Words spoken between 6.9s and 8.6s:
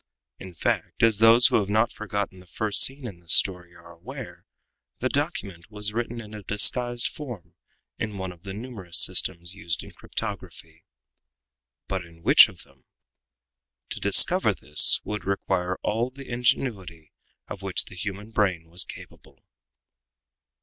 form in one of the